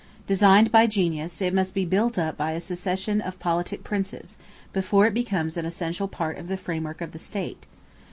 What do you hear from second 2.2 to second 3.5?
by a succession of